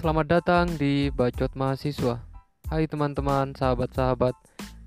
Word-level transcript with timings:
Selamat 0.00 0.32
datang 0.32 0.64
di 0.80 1.12
Bacot 1.12 1.52
Mahasiswa. 1.52 2.24
Hai 2.72 2.88
teman-teman, 2.88 3.52
sahabat-sahabat, 3.52 4.32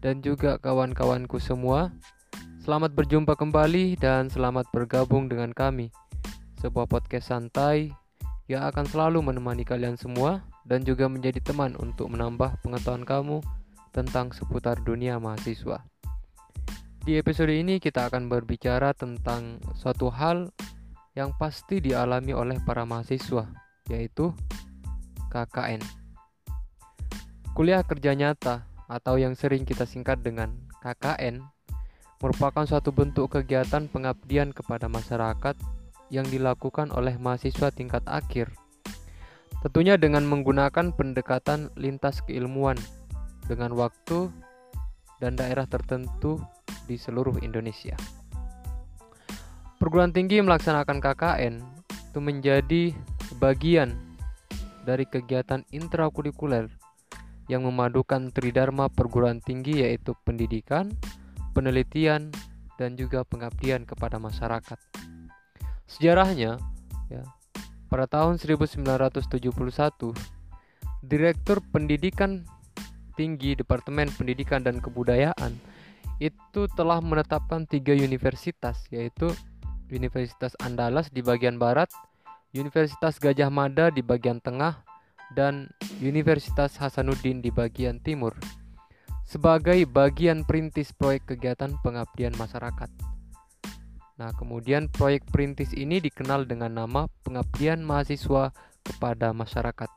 dan 0.02 0.26
juga 0.26 0.58
kawan-kawanku 0.58 1.38
semua. 1.38 1.94
Selamat 2.58 2.98
berjumpa 2.98 3.38
kembali 3.38 3.94
dan 4.02 4.34
selamat 4.34 4.74
bergabung 4.74 5.30
dengan 5.30 5.54
kami. 5.54 5.94
Sebuah 6.58 6.90
podcast 6.90 7.30
santai 7.30 7.94
yang 8.50 8.66
akan 8.66 8.90
selalu 8.90 9.22
menemani 9.22 9.62
kalian 9.62 10.02
semua 10.02 10.50
dan 10.66 10.82
juga 10.82 11.06
menjadi 11.06 11.46
teman 11.46 11.78
untuk 11.78 12.10
menambah 12.10 12.66
pengetahuan 12.66 13.06
kamu 13.06 13.38
tentang 13.94 14.34
seputar 14.34 14.82
dunia 14.82 15.22
mahasiswa. 15.22 15.86
Di 17.06 17.22
episode 17.22 17.54
ini 17.54 17.78
kita 17.78 18.10
akan 18.10 18.34
berbicara 18.34 18.98
tentang 18.98 19.62
suatu 19.78 20.10
hal 20.10 20.50
yang 21.14 21.38
pasti 21.38 21.86
dialami 21.86 22.34
oleh 22.34 22.58
para 22.66 22.82
mahasiswa, 22.82 23.46
yaitu 23.94 24.34
KKN. 25.34 25.82
Kuliah 27.58 27.82
kerja 27.82 28.14
nyata 28.14 28.70
atau 28.86 29.18
yang 29.18 29.34
sering 29.34 29.66
kita 29.66 29.90
singkat 29.90 30.22
dengan 30.22 30.54
KKN 30.86 31.42
merupakan 32.22 32.70
suatu 32.70 32.94
bentuk 32.94 33.34
kegiatan 33.34 33.90
pengabdian 33.90 34.54
kepada 34.54 34.86
masyarakat 34.86 35.58
yang 36.14 36.30
dilakukan 36.30 36.94
oleh 36.94 37.18
mahasiswa 37.18 37.74
tingkat 37.74 38.06
akhir. 38.06 38.54
Tentunya 39.66 39.98
dengan 39.98 40.22
menggunakan 40.30 40.94
pendekatan 40.94 41.74
lintas 41.74 42.22
keilmuan 42.22 42.78
dengan 43.50 43.74
waktu 43.74 44.30
dan 45.18 45.34
daerah 45.34 45.66
tertentu 45.66 46.38
di 46.86 47.00
seluruh 47.00 47.42
Indonesia. 47.42 47.96
Perguruan 49.82 50.16
tinggi 50.16 50.40
melaksanakan 50.40 51.00
KKN 51.04 51.56
itu 51.90 52.20
menjadi 52.22 52.84
bagian 53.42 54.13
dari 54.84 55.08
kegiatan 55.08 55.64
intrakurikuler 55.72 56.68
yang 57.52 57.68
memadukan 57.68 58.32
tridharma 58.32 58.88
perguruan 58.88 59.44
tinggi 59.44 59.84
yaitu 59.84 60.16
pendidikan, 60.24 60.92
penelitian, 61.52 62.32
dan 62.80 62.96
juga 62.96 63.28
pengabdian 63.28 63.84
kepada 63.84 64.18
masyarakat. 64.20 64.80
Sejarahnya, 65.88 66.58
ya, 67.12 67.24
pada 67.92 68.10
tahun 68.10 68.40
1971, 68.42 70.16
Direktur 71.04 71.60
Pendidikan 71.70 72.48
Tinggi 73.14 73.54
Departemen 73.54 74.10
Pendidikan 74.10 74.64
dan 74.66 74.82
Kebudayaan 74.82 75.54
itu 76.18 76.66
telah 76.74 77.04
menetapkan 77.04 77.68
tiga 77.68 77.94
universitas 77.94 78.88
yaitu 78.90 79.30
Universitas 79.94 80.58
Andalas 80.64 81.12
di 81.14 81.22
bagian 81.22 81.62
barat, 81.62 81.92
Universitas 82.54 83.18
Gajah 83.18 83.50
Mada 83.50 83.90
di 83.90 84.06
bagian 84.06 84.38
tengah, 84.38 84.86
dan 85.34 85.74
Universitas 85.98 86.78
Hasanuddin 86.78 87.42
di 87.42 87.50
bagian 87.50 87.98
timur 88.00 88.38
sebagai 89.26 89.90
bagian 89.90 90.46
perintis 90.46 90.94
proyek 90.94 91.34
kegiatan 91.34 91.74
pengabdian 91.82 92.38
masyarakat. 92.38 92.90
Nah, 94.22 94.30
kemudian 94.38 94.94
proyek 94.94 95.26
perintis 95.26 95.74
ini 95.74 95.98
dikenal 95.98 96.46
dengan 96.46 96.78
nama 96.78 97.10
Pengabdian 97.26 97.82
Mahasiswa 97.82 98.54
kepada 98.86 99.34
Masyarakat. 99.34 99.90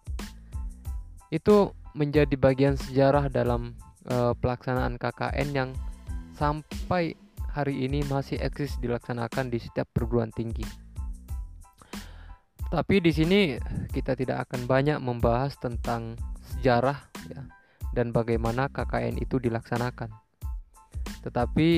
Itu 1.28 1.76
menjadi 1.92 2.32
bagian 2.40 2.80
sejarah 2.80 3.28
dalam 3.28 3.76
uh, 4.08 4.32
pelaksanaan 4.40 4.96
KKN 4.96 5.48
yang 5.52 5.70
sampai 6.32 7.12
hari 7.52 7.84
ini 7.84 8.00
masih 8.08 8.40
eksis 8.40 8.80
dilaksanakan 8.80 9.52
di 9.52 9.60
setiap 9.60 9.84
perguruan 9.92 10.32
tinggi. 10.32 10.85
Tapi 12.66 12.98
di 12.98 13.14
sini 13.14 13.40
kita 13.94 14.18
tidak 14.18 14.50
akan 14.50 14.66
banyak 14.66 14.98
membahas 14.98 15.54
tentang 15.54 16.18
sejarah 16.42 16.98
ya, 17.30 17.46
dan 17.94 18.10
bagaimana 18.10 18.66
KKN 18.66 19.22
itu 19.22 19.38
dilaksanakan. 19.38 20.10
Tetapi 21.22 21.70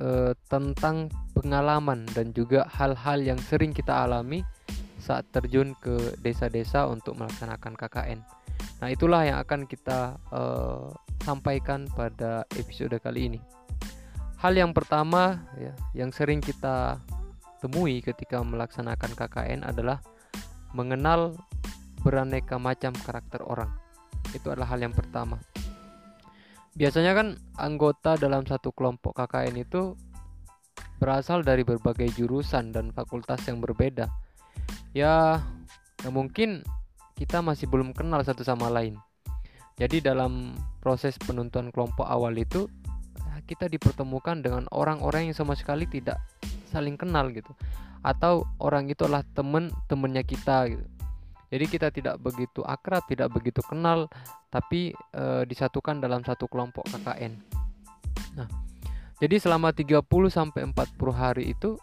eh, 0.00 0.32
tentang 0.48 1.12
pengalaman 1.36 2.08
dan 2.16 2.32
juga 2.32 2.64
hal-hal 2.72 3.20
yang 3.20 3.36
sering 3.36 3.76
kita 3.76 3.92
alami 3.92 4.40
saat 4.96 5.28
terjun 5.30 5.76
ke 5.78 6.18
desa-desa 6.24 6.88
untuk 6.88 7.14
melaksanakan 7.20 7.76
KKN. 7.76 8.20
Nah, 8.80 8.88
itulah 8.88 9.28
yang 9.28 9.38
akan 9.44 9.68
kita 9.68 10.16
eh, 10.32 10.88
sampaikan 11.20 11.84
pada 11.92 12.48
episode 12.56 12.96
kali 12.96 13.28
ini. 13.28 13.40
Hal 14.40 14.56
yang 14.56 14.72
pertama 14.72 15.48
ya, 15.56 15.72
yang 15.92 16.12
sering 16.12 16.40
kita 16.40 17.00
temui 17.66 17.98
ketika 17.98 18.46
melaksanakan 18.46 19.18
KKN 19.18 19.66
adalah 19.66 19.98
mengenal 20.70 21.34
beraneka 22.06 22.62
macam 22.62 22.94
karakter 22.94 23.42
orang. 23.42 23.74
Itu 24.30 24.54
adalah 24.54 24.70
hal 24.70 24.86
yang 24.86 24.94
pertama. 24.94 25.42
Biasanya 26.78 27.18
kan 27.18 27.34
anggota 27.58 28.14
dalam 28.14 28.46
satu 28.46 28.70
kelompok 28.70 29.18
KKN 29.18 29.66
itu 29.66 29.98
berasal 31.02 31.42
dari 31.42 31.66
berbagai 31.66 32.14
jurusan 32.14 32.70
dan 32.70 32.94
fakultas 32.94 33.42
yang 33.50 33.58
berbeda. 33.58 34.06
Ya, 34.94 35.42
ya 36.06 36.08
mungkin 36.14 36.62
kita 37.18 37.42
masih 37.42 37.66
belum 37.66 37.98
kenal 37.98 38.22
satu 38.22 38.46
sama 38.46 38.70
lain. 38.70 38.94
Jadi 39.74 40.06
dalam 40.06 40.54
proses 40.78 41.18
penentuan 41.18 41.74
kelompok 41.74 42.06
awal 42.06 42.32
itu 42.38 42.70
kita 43.50 43.66
dipertemukan 43.66 44.38
dengan 44.38 44.64
orang-orang 44.70 45.28
yang 45.28 45.36
sama 45.36 45.58
sekali 45.58 45.84
tidak 45.90 46.22
saling 46.68 46.98
kenal 46.98 47.30
gitu 47.30 47.54
atau 48.06 48.46
orang 48.62 48.86
itu 48.86 49.02
adalah 49.02 49.26
temen 49.34 49.74
temennya 49.90 50.22
kita 50.22 50.70
gitu. 50.70 50.86
Jadi 51.46 51.64
kita 51.70 51.88
tidak 51.94 52.18
begitu 52.22 52.62
akrab, 52.66 53.06
tidak 53.06 53.30
begitu 53.30 53.62
kenal, 53.62 54.10
tapi 54.50 54.90
e, 55.14 55.46
disatukan 55.46 56.02
dalam 56.02 56.22
satu 56.26 56.50
kelompok 56.50 56.86
KKN. 56.90 57.38
Nah, 58.34 58.50
jadi 59.22 59.38
selama 59.38 59.70
30 59.70 60.02
sampai 60.26 60.66
40 60.66 61.14
hari 61.14 61.54
itu 61.54 61.78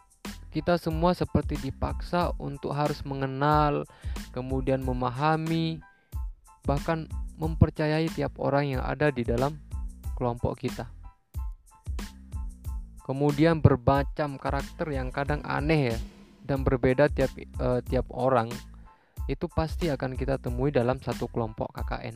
kita 0.52 0.78
semua 0.78 1.16
seperti 1.16 1.58
dipaksa 1.64 2.36
untuk 2.38 2.76
harus 2.76 3.02
mengenal, 3.08 3.88
kemudian 4.36 4.84
memahami, 4.84 5.80
bahkan 6.68 7.10
mempercayai 7.42 8.06
tiap 8.14 8.38
orang 8.38 8.78
yang 8.78 8.82
ada 8.84 9.10
di 9.10 9.26
dalam 9.26 9.58
kelompok 10.14 10.60
kita. 10.60 10.93
Kemudian 13.04 13.60
bermacam 13.60 14.40
karakter 14.40 14.88
yang 14.96 15.12
kadang 15.12 15.44
aneh 15.44 15.92
ya 15.92 15.98
dan 16.48 16.64
berbeda 16.64 17.12
tiap 17.12 17.32
uh, 17.60 17.80
tiap 17.84 18.08
orang 18.12 18.48
itu 19.32 19.48
pasti 19.48 19.88
akan 19.88 20.20
kita 20.20 20.40
temui 20.40 20.72
dalam 20.72 21.00
satu 21.00 21.32
kelompok 21.32 21.72
KKN. 21.72 22.16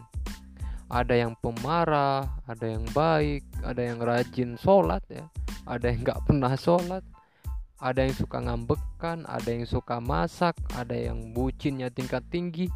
Ada 0.87 1.27
yang 1.27 1.35
pemarah, 1.39 2.27
ada 2.47 2.65
yang 2.67 2.87
baik, 2.95 3.43
ada 3.63 3.81
yang 3.83 3.99
rajin 3.99 4.55
sholat 4.55 5.03
ya, 5.11 5.27
ada 5.67 5.91
yang 5.91 6.03
nggak 6.03 6.23
pernah 6.23 6.55
sholat, 6.55 7.03
ada 7.83 8.07
yang 8.07 8.15
suka 8.15 8.39
ngambekan, 8.39 9.27
ada 9.27 9.49
yang 9.51 9.67
suka 9.67 9.99
masak, 9.99 10.55
ada 10.75 10.95
yang 10.95 11.35
bucinnya 11.35 11.91
tingkat 11.91 12.23
tinggi, 12.31 12.71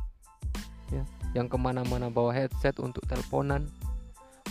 ya, 0.92 1.04
yang 1.32 1.48
ke 1.48 1.56
mana-mana 1.56 2.12
bawa 2.12 2.36
headset 2.36 2.76
untuk 2.84 3.04
teleponan. 3.08 3.68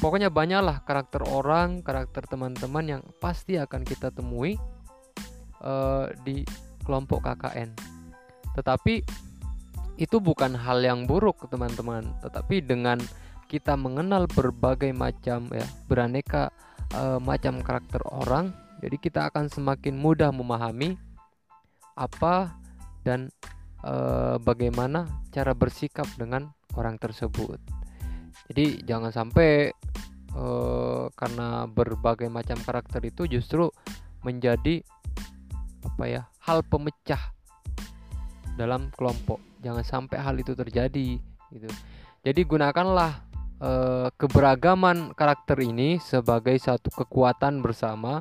Pokoknya 0.01 0.33
banyaklah 0.33 0.81
karakter 0.89 1.21
orang, 1.29 1.85
karakter 1.85 2.25
teman-teman 2.25 2.85
yang 2.89 3.03
pasti 3.21 3.61
akan 3.61 3.85
kita 3.85 4.09
temui 4.09 4.57
uh, 5.61 6.09
di 6.25 6.41
kelompok 6.89 7.21
KKN. 7.29 7.77
Tetapi 8.57 9.05
itu 10.01 10.17
bukan 10.17 10.57
hal 10.57 10.81
yang 10.81 11.05
buruk, 11.05 11.45
teman-teman. 11.53 12.17
Tetapi 12.25 12.65
dengan 12.65 12.97
kita 13.45 13.77
mengenal 13.77 14.25
berbagai 14.25 14.89
macam 14.97 15.53
ya 15.53 15.69
beraneka 15.85 16.49
uh, 16.97 17.21
macam 17.21 17.61
karakter 17.61 18.01
orang, 18.09 18.57
jadi 18.81 18.97
kita 18.97 19.29
akan 19.29 19.53
semakin 19.53 20.01
mudah 20.01 20.33
memahami 20.33 20.97
apa 21.93 22.57
dan 23.05 23.29
uh, 23.85 24.41
bagaimana 24.41 25.05
cara 25.29 25.53
bersikap 25.53 26.09
dengan 26.17 26.49
orang 26.73 26.97
tersebut. 26.97 27.61
Jadi 28.49 28.83
jangan 28.89 29.13
sampai 29.13 29.71
uh, 30.35 31.11
karena 31.15 31.67
berbagai 31.71 32.29
macam 32.31 32.59
karakter 32.61 33.03
itu 33.07 33.27
justru 33.27 33.71
menjadi 34.21 34.85
apa 35.81 36.05
ya 36.05 36.23
hal 36.45 36.61
pemecah 36.67 37.33
dalam 38.55 38.93
kelompok. 38.93 39.41
Jangan 39.65 39.85
sampai 39.85 40.19
hal 40.21 40.37
itu 40.37 40.53
terjadi 40.53 41.17
gitu. 41.53 41.69
Jadi 42.21 42.41
gunakanlah 42.45 43.25
uh, 43.61 44.09
keberagaman 44.17 45.17
karakter 45.17 45.57
ini 45.65 45.97
sebagai 46.01 46.57
satu 46.61 46.93
kekuatan 46.93 47.65
bersama 47.65 48.21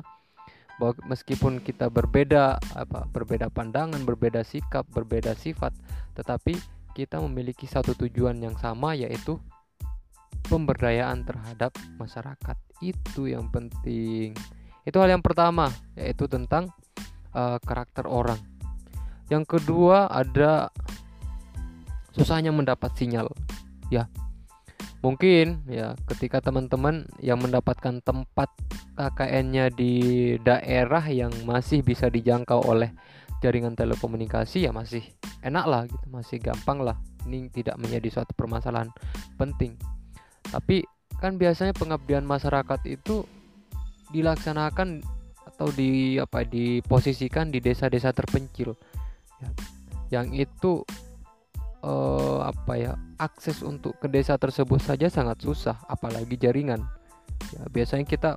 meskipun 1.04 1.60
kita 1.60 1.92
berbeda 1.92 2.56
apa 2.72 3.04
berbeda 3.12 3.52
pandangan, 3.52 4.00
berbeda 4.00 4.40
sikap, 4.40 4.88
berbeda 4.88 5.36
sifat, 5.36 5.76
tetapi 6.16 6.56
kita 6.96 7.20
memiliki 7.20 7.68
satu 7.68 7.92
tujuan 7.92 8.40
yang 8.40 8.56
sama 8.56 8.96
yaitu 8.96 9.36
pemberdayaan 10.50 11.22
terhadap 11.22 11.70
masyarakat. 11.94 12.58
Itu 12.82 13.30
yang 13.30 13.46
penting. 13.54 14.34
Itu 14.82 14.98
hal 14.98 15.14
yang 15.14 15.22
pertama 15.22 15.70
yaitu 15.94 16.26
tentang 16.26 16.74
uh, 17.30 17.62
karakter 17.62 18.10
orang. 18.10 18.42
Yang 19.30 19.56
kedua 19.58 20.10
ada 20.10 20.74
susahnya 22.10 22.50
mendapat 22.50 22.90
sinyal 22.98 23.30
ya. 23.94 24.10
Mungkin 25.00 25.64
ya 25.70 25.96
ketika 26.10 26.42
teman-teman 26.42 27.08
yang 27.22 27.40
mendapatkan 27.40 28.02
tempat 28.04 28.50
KKN-nya 28.98 29.72
di 29.72 29.94
daerah 30.44 31.06
yang 31.08 31.32
masih 31.48 31.80
bisa 31.80 32.12
dijangkau 32.12 32.68
oleh 32.68 32.92
jaringan 33.40 33.72
telekomunikasi 33.72 34.68
ya 34.68 34.76
masih 34.76 35.00
enak 35.40 35.64
lah 35.64 35.82
gitu 35.88 36.06
masih 36.10 36.36
gampang 36.42 36.82
lah. 36.82 36.98
Ini 37.24 37.48
tidak 37.48 37.78
menjadi 37.80 38.20
suatu 38.20 38.34
permasalahan 38.36 38.92
penting 39.40 39.78
tapi 40.48 40.88
kan 41.20 41.36
biasanya 41.36 41.76
pengabdian 41.76 42.24
masyarakat 42.24 42.80
itu 42.88 43.28
dilaksanakan 44.10 45.04
atau 45.44 45.68
di 45.76 46.16
apa 46.16 46.42
diposisikan 46.48 47.52
di 47.52 47.60
desa-desa 47.60 48.16
terpencil. 48.16 48.72
Ya, 49.40 49.48
yang 50.20 50.32
itu 50.32 50.80
uh, 51.84 52.40
apa 52.48 52.72
ya 52.80 52.92
akses 53.20 53.60
untuk 53.60 53.96
ke 54.00 54.08
desa 54.08 54.40
tersebut 54.40 54.80
saja 54.80 55.12
sangat 55.12 55.44
susah 55.44 55.76
apalagi 55.86 56.40
jaringan. 56.40 56.80
Ya 57.52 57.62
biasanya 57.68 58.08
kita 58.08 58.30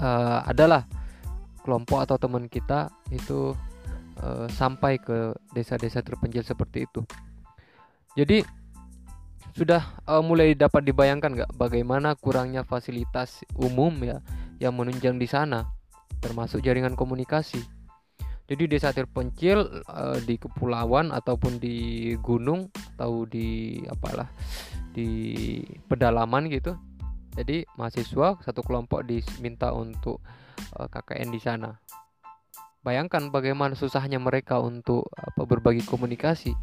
uh, 0.00 0.40
adalah 0.48 0.88
kelompok 1.64 2.06
atau 2.06 2.16
teman 2.16 2.46
kita 2.46 2.88
itu 3.12 3.52
uh, 4.22 4.46
sampai 4.48 4.96
ke 4.96 5.34
desa-desa 5.52 6.00
terpencil 6.00 6.46
seperti 6.46 6.86
itu. 6.88 7.02
Jadi 8.16 8.40
sudah 9.54 10.02
uh, 10.08 10.24
mulai 10.24 10.56
dapat 10.56 10.82
dibayangkan 10.88 11.32
nggak 11.36 11.52
bagaimana 11.54 12.16
kurangnya 12.18 12.66
fasilitas 12.66 13.46
umum 13.54 13.92
ya 14.02 14.18
yang 14.58 14.74
menunjang 14.74 15.20
di 15.20 15.28
sana 15.28 15.68
termasuk 16.18 16.64
jaringan 16.64 16.96
komunikasi? 16.98 17.60
Jadi 18.46 18.70
desa 18.70 18.94
terpencil 18.94 19.82
uh, 19.90 20.22
di 20.22 20.38
kepulauan 20.38 21.10
ataupun 21.10 21.58
di 21.58 22.14
gunung 22.22 22.70
atau 22.94 23.26
di 23.26 23.82
apalah 23.90 24.30
di 24.94 25.60
pedalaman 25.90 26.46
gitu. 26.46 26.78
Jadi 27.34 27.66
mahasiswa 27.74 28.38
satu 28.40 28.62
kelompok 28.62 29.02
diminta 29.04 29.74
untuk 29.74 30.22
uh, 30.78 30.86
eh, 30.86 30.88
KKN 30.88 31.28
di 31.34 31.40
sana. 31.42 31.74
Bayangkan 32.86 33.34
bagaimana 33.34 33.74
susahnya 33.74 34.22
mereka 34.22 34.62
untuk 34.62 35.10
apa 35.18 35.42
berbagi 35.42 35.82
komunikasi 35.82 36.54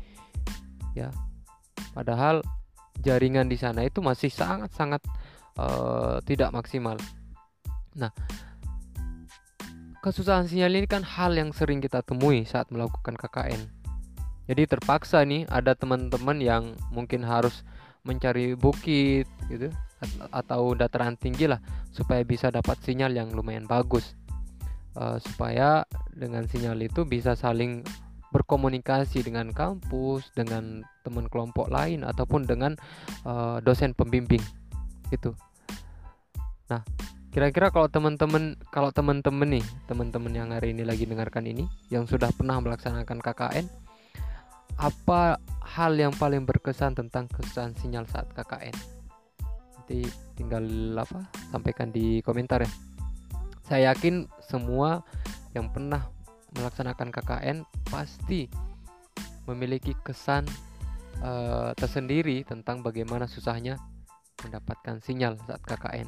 ya. 0.95 1.11
Padahal 1.91 2.41
jaringan 3.01 3.49
di 3.49 3.57
sana 3.57 3.87
itu 3.87 4.03
masih 4.03 4.29
sangat 4.29 4.69
sangat 4.75 5.01
uh, 5.57 6.21
tidak 6.27 6.53
maksimal 6.53 6.97
nah 7.93 8.13
kesusahan 10.03 10.51
sinyal 10.51 10.75
ini 10.75 10.83
kan 10.83 10.99
hal 10.99 11.31
yang 11.31 11.55
sering 11.55 11.79
kita 11.79 12.03
temui 12.03 12.43
saat 12.43 12.67
melakukan 12.75 13.15
KKN. 13.15 13.71
Jadi 14.51 14.67
terpaksa 14.67 15.23
nih 15.23 15.47
ada 15.47 15.71
teman-teman 15.79 16.43
yang 16.43 16.75
mungkin 16.91 17.23
harus 17.23 17.63
mencari 18.03 18.59
bukit 18.59 19.23
gitu 19.47 19.71
atau 20.35 20.75
dataran 20.75 21.15
tinggi 21.15 21.47
lah 21.47 21.63
supaya 21.95 22.19
bisa 22.27 22.51
dapat 22.51 22.75
sinyal 22.83 23.15
yang 23.15 23.31
lumayan 23.31 23.63
bagus. 23.63 24.19
Uh, 24.93 25.17
supaya 25.23 25.87
dengan 26.11 26.45
sinyal 26.45 26.77
itu 26.83 27.07
bisa 27.07 27.33
saling 27.33 27.81
berkomunikasi 28.33 29.21
dengan 29.21 29.53
kampus, 29.53 30.33
dengan 30.33 30.81
teman 31.05 31.29
kelompok 31.29 31.69
lain 31.69 32.01
ataupun 32.01 32.49
dengan 32.49 32.73
uh, 33.29 33.61
dosen 33.61 33.93
pembimbing. 33.93 34.41
Itu. 35.13 35.37
Nah, 36.73 36.81
Kira-kira 37.33 37.73
kalau 37.73 37.89
teman-teman 37.89 38.53
kalau 38.69 38.93
teman-teman 38.93 39.57
nih, 39.57 39.65
teman-teman 39.89 40.29
yang 40.37 40.53
hari 40.53 40.69
ini 40.69 40.85
lagi 40.85 41.09
dengarkan 41.09 41.49
ini 41.49 41.65
yang 41.89 42.05
sudah 42.05 42.29
pernah 42.29 42.61
melaksanakan 42.61 43.17
KKN, 43.17 43.65
apa 44.77 45.41
hal 45.65 45.97
yang 45.97 46.13
paling 46.13 46.45
berkesan 46.45 46.93
tentang 46.93 47.25
kesan 47.33 47.73
sinyal 47.73 48.05
saat 48.05 48.29
KKN? 48.37 48.77
Nanti 49.73 50.05
tinggal 50.37 50.61
apa? 50.93 51.25
Sampaikan 51.49 51.89
di 51.89 52.21
komentar 52.21 52.61
ya. 52.61 52.69
Saya 53.65 53.97
yakin 53.97 54.29
semua 54.37 55.01
yang 55.57 55.73
pernah 55.73 56.12
melaksanakan 56.57 57.09
KKN 57.09 57.57
pasti 57.89 58.47
memiliki 59.49 59.93
kesan 60.05 60.47
uh, 61.19 61.75
tersendiri 61.75 62.45
tentang 62.47 62.79
bagaimana 62.81 63.27
susahnya 63.27 63.77
mendapatkan 64.43 64.99
sinyal 65.03 65.39
saat 65.43 65.61
KKN. 65.63 66.07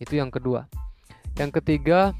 Itu 0.00 0.16
yang 0.18 0.32
kedua. 0.32 0.66
Yang 1.38 1.62
ketiga 1.62 2.14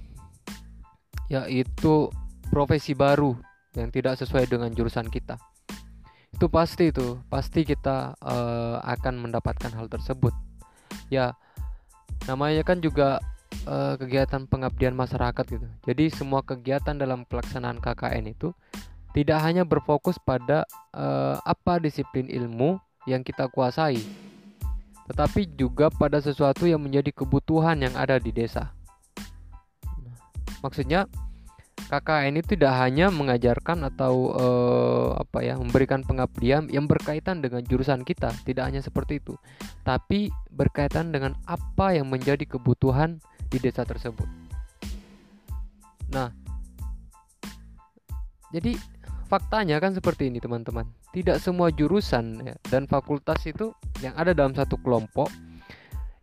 yaitu 1.31 2.11
profesi 2.51 2.93
baru 2.93 3.39
yang 3.79 3.95
tidak 3.95 4.19
sesuai 4.19 4.51
dengan 4.51 4.75
jurusan 4.75 5.07
kita. 5.07 5.39
Itu 6.35 6.51
pasti 6.51 6.91
itu, 6.91 7.23
pasti 7.31 7.63
kita 7.63 8.19
uh, 8.19 8.83
akan 8.83 9.31
mendapatkan 9.31 9.71
hal 9.71 9.87
tersebut. 9.87 10.35
Ya, 11.07 11.39
namanya 12.27 12.67
kan 12.67 12.83
juga 12.83 13.23
uh, 13.67 13.97
kegiatan 14.01 14.47
pengabdian 14.47 14.95
masyarakat 14.95 15.45
gitu. 15.49 15.67
Jadi 15.85 16.05
semua 16.12 16.41
kegiatan 16.45 16.97
dalam 16.97 17.27
pelaksanaan 17.27 17.83
KKN 17.83 18.33
itu 18.33 18.55
tidak 19.11 19.43
hanya 19.43 19.67
berfokus 19.67 20.17
pada 20.23 20.62
uh, 20.95 21.43
apa 21.43 21.83
disiplin 21.83 22.31
ilmu 22.31 22.79
yang 23.09 23.27
kita 23.27 23.51
kuasai, 23.51 23.99
tetapi 25.11 25.51
juga 25.59 25.91
pada 25.91 26.23
sesuatu 26.23 26.69
yang 26.69 26.79
menjadi 26.79 27.11
kebutuhan 27.11 27.83
yang 27.83 27.95
ada 27.99 28.23
di 28.23 28.31
desa. 28.31 28.71
Maksudnya 30.63 31.09
KKN 31.91 32.39
ini 32.39 32.43
tidak 32.47 32.71
hanya 32.79 33.11
mengajarkan 33.11 33.83
atau 33.91 34.31
uh, 34.31 35.09
apa 35.19 35.43
ya 35.43 35.59
memberikan 35.59 36.06
pengabdian 36.06 36.71
yang 36.71 36.87
berkaitan 36.87 37.43
dengan 37.43 37.67
jurusan 37.67 38.06
kita, 38.06 38.31
tidak 38.47 38.71
hanya 38.71 38.79
seperti 38.79 39.19
itu, 39.19 39.35
tapi 39.83 40.31
berkaitan 40.55 41.11
dengan 41.11 41.35
apa 41.51 41.99
yang 41.99 42.06
menjadi 42.06 42.47
kebutuhan 42.47 43.19
di 43.50 43.58
desa 43.58 43.82
tersebut. 43.82 44.26
Nah, 46.14 46.31
jadi 48.50 48.75
faktanya 49.31 49.79
kan 49.79 49.94
seperti 49.94 50.26
ini 50.26 50.43
teman-teman 50.43 50.87
tidak 51.14 51.38
semua 51.38 51.70
jurusan 51.70 52.43
ya, 52.43 52.55
dan 52.67 52.91
fakultas 52.91 53.38
itu 53.47 53.70
yang 54.02 54.11
ada 54.19 54.35
dalam 54.35 54.55
satu 54.55 54.75
kelompok 54.82 55.31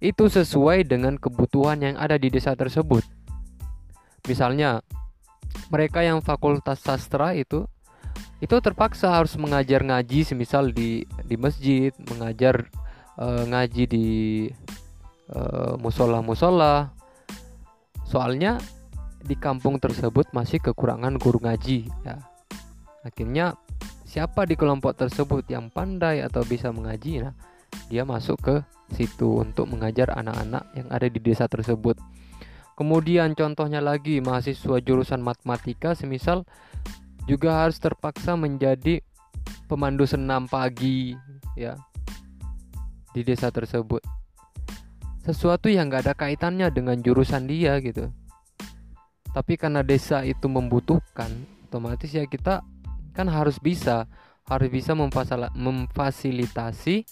itu 0.04 0.28
sesuai 0.28 0.84
dengan 0.84 1.16
kebutuhan 1.16 1.80
yang 1.80 1.96
ada 1.96 2.20
di 2.20 2.28
desa 2.28 2.52
tersebut 2.52 3.02
misalnya 4.28 4.84
mereka 5.72 6.04
yang 6.04 6.20
fakultas 6.20 6.84
sastra 6.84 7.32
itu 7.32 7.64
itu 8.44 8.54
terpaksa 8.60 9.10
harus 9.10 9.34
mengajar 9.40 9.82
ngaji 9.82 10.28
semisal 10.28 10.70
di 10.70 11.08
di 11.26 11.36
masjid 11.40 11.96
mengajar 12.12 12.70
uh, 13.18 13.48
ngaji 13.48 13.84
di 13.88 14.08
uh, 15.32 15.80
musola 15.80 16.20
musola 16.20 16.97
soalnya 18.08 18.58
di 19.20 19.36
kampung 19.36 19.84
tersebut 19.84 20.32
masih 20.32 20.64
kekurangan 20.64 21.20
guru 21.20 21.44
ngaji 21.44 21.92
ya 22.08 22.24
Akhirnya 23.08 23.56
siapa 24.04 24.44
di 24.44 24.60
kelompok 24.60 25.00
tersebut 25.00 25.48
yang 25.48 25.72
pandai 25.72 26.20
atau 26.20 26.44
bisa 26.44 26.76
mengaji, 26.76 27.24
nah 27.24 27.32
dia 27.88 28.04
masuk 28.04 28.38
ke 28.44 28.56
situ 28.92 29.40
untuk 29.40 29.72
mengajar 29.72 30.12
anak-anak 30.12 30.68
yang 30.76 30.88
ada 30.92 31.08
di 31.08 31.20
desa 31.24 31.48
tersebut. 31.48 31.96
Kemudian 32.76 33.34
contohnya 33.34 33.80
lagi 33.80 34.20
mahasiswa 34.20 34.84
jurusan 34.84 35.24
matematika 35.24 35.96
semisal 35.96 36.44
juga 37.26 37.64
harus 37.64 37.80
terpaksa 37.80 38.36
menjadi 38.36 39.02
pemandu 39.72 40.04
senam 40.04 40.46
pagi 40.52 41.16
ya 41.56 41.80
di 43.16 43.24
desa 43.24 43.50
tersebut. 43.50 44.04
Sesuatu 45.28 45.68
yang 45.68 45.92
gak 45.92 46.08
ada 46.08 46.16
kaitannya 46.16 46.72
dengan 46.72 46.96
jurusan 47.04 47.52
dia 47.52 47.76
gitu. 47.84 48.08
Tapi 49.36 49.60
karena 49.60 49.84
desa 49.84 50.24
itu 50.24 50.48
membutuhkan, 50.48 51.28
otomatis 51.68 52.16
ya 52.16 52.24
kita 52.24 52.64
kan 53.12 53.28
harus 53.28 53.60
bisa 53.60 54.08
harus 54.48 54.72
bisa 54.72 54.96
memfasilitasi 54.96 57.04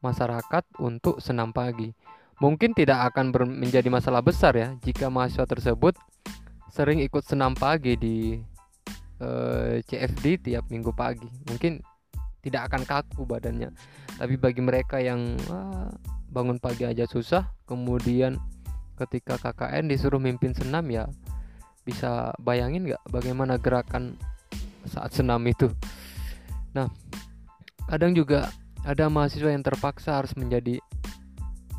masyarakat 0.00 0.64
untuk 0.80 1.20
senam 1.20 1.52
pagi. 1.52 1.92
Mungkin 2.40 2.72
tidak 2.72 3.12
akan 3.12 3.36
menjadi 3.60 3.92
masalah 3.92 4.24
besar 4.24 4.56
ya 4.56 4.72
jika 4.80 5.12
mahasiswa 5.12 5.44
tersebut 5.44 6.00
sering 6.72 7.04
ikut 7.04 7.28
senam 7.28 7.52
pagi 7.52 8.00
di 8.00 8.40
eh, 9.20 9.84
CFD 9.84 10.48
tiap 10.48 10.72
minggu 10.72 10.96
pagi. 10.96 11.28
Mungkin 11.44 11.84
tidak 12.40 12.72
akan 12.72 12.88
kaku 12.88 13.28
badannya. 13.28 13.68
Tapi 14.16 14.40
bagi 14.40 14.64
mereka 14.64 14.96
yang 15.02 15.36
uh, 15.52 15.92
bangun 16.28 16.60
pagi 16.60 16.84
aja 16.84 17.08
susah, 17.08 17.48
kemudian 17.64 18.36
ketika 18.98 19.38
KKN 19.38 19.88
disuruh 19.88 20.18
mimpin 20.18 20.52
senam 20.52 20.84
ya 20.90 21.06
bisa 21.86 22.34
bayangin 22.42 22.84
nggak 22.84 23.02
bagaimana 23.08 23.56
gerakan 23.56 24.18
saat 24.84 25.14
senam 25.16 25.40
itu. 25.48 25.72
Nah, 26.76 26.88
kadang 27.88 28.12
juga 28.12 28.52
ada 28.84 29.08
mahasiswa 29.08 29.50
yang 29.52 29.64
terpaksa 29.64 30.20
harus 30.20 30.36
menjadi 30.36 30.80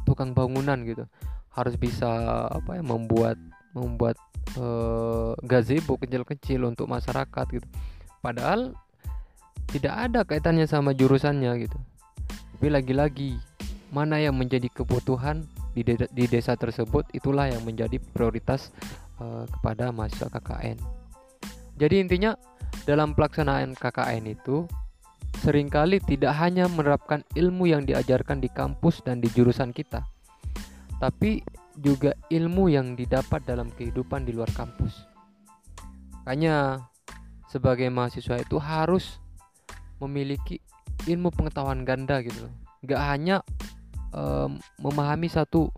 tukang 0.06 0.34
bangunan 0.34 0.82
gitu. 0.86 1.06
Harus 1.54 1.78
bisa 1.78 2.10
apa 2.50 2.80
ya 2.80 2.84
membuat 2.86 3.38
membuat 3.78 4.18
uh, 4.58 5.38
gazebo 5.46 6.00
kecil-kecil 6.02 6.66
untuk 6.66 6.90
masyarakat 6.90 7.46
gitu. 7.54 7.68
Padahal 8.20 8.74
tidak 9.70 9.94
ada 9.94 10.20
kaitannya 10.26 10.66
sama 10.66 10.98
jurusannya 10.98 11.54
gitu 11.62 11.78
tapi 12.60 12.76
lagi-lagi 12.76 13.40
mana 13.90 14.22
yang 14.22 14.38
menjadi 14.38 14.70
kebutuhan 14.70 15.46
di, 15.74 15.82
de 15.86 16.06
di 16.10 16.26
desa 16.30 16.54
tersebut 16.54 17.06
itulah 17.14 17.50
yang 17.50 17.62
menjadi 17.66 17.98
prioritas 18.14 18.74
uh, 19.22 19.46
kepada 19.50 19.90
mahasiswa 19.90 20.30
KKN 20.30 20.78
jadi 21.80 21.96
intinya 22.02 22.32
dalam 22.86 23.18
pelaksanaan 23.18 23.74
KKN 23.74 24.30
itu 24.30 24.70
sering 25.42 25.70
kali 25.72 26.02
tidak 26.04 26.36
hanya 26.38 26.66
menerapkan 26.68 27.22
ilmu 27.38 27.70
yang 27.70 27.86
diajarkan 27.86 28.42
di 28.42 28.50
kampus 28.50 29.02
dan 29.06 29.22
di 29.22 29.30
jurusan 29.32 29.74
kita 29.74 30.06
tapi 31.00 31.40
juga 31.80 32.12
ilmu 32.28 32.68
yang 32.68 32.94
didapat 32.94 33.48
dalam 33.48 33.72
kehidupan 33.72 34.28
di 34.28 34.36
luar 34.36 34.52
kampus. 34.52 35.08
Makanya 36.22 36.84
sebagai 37.48 37.88
mahasiswa 37.88 38.36
itu 38.38 38.60
harus 38.60 39.18
memiliki 40.04 40.60
ilmu 41.08 41.32
pengetahuan 41.32 41.88
ganda 41.88 42.20
gitu 42.20 42.46
loh. 42.46 42.54
Gak 42.84 43.00
hanya 43.00 43.42
um, 44.14 44.60
memahami 44.82 45.28
satu 45.30 45.70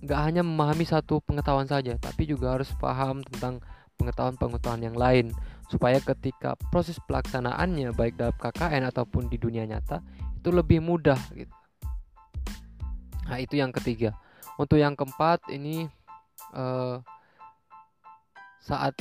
gak 0.00 0.20
hanya 0.32 0.40
memahami 0.40 0.88
satu 0.88 1.20
pengetahuan 1.20 1.68
saja, 1.68 1.96
tapi 2.00 2.24
juga 2.24 2.56
harus 2.56 2.72
paham 2.80 3.20
tentang 3.20 3.60
pengetahuan-pengetahuan 4.00 4.80
yang 4.80 4.96
lain 4.96 5.28
supaya 5.68 6.00
ketika 6.00 6.56
proses 6.72 6.96
pelaksanaannya 7.04 7.92
baik 7.92 8.16
dalam 8.16 8.32
KKN 8.34 8.88
ataupun 8.88 9.28
di 9.28 9.36
dunia 9.36 9.68
nyata 9.68 10.00
itu 10.40 10.48
lebih 10.48 10.80
mudah 10.80 11.20
gitu. 11.36 11.52
Nah, 13.28 13.38
itu 13.38 13.60
yang 13.60 13.70
ketiga. 13.70 14.16
Untuk 14.56 14.80
yang 14.80 14.96
keempat 14.96 15.52
ini 15.52 15.86
uh, 16.56 16.98
saat 18.58 18.96